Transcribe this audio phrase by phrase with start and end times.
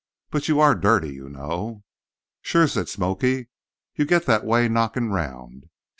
[0.31, 1.83] "But you are dirty, you know."
[2.41, 3.49] "Sure," said "Smoky."
[3.93, 5.69] "Yer get that way knockin' around.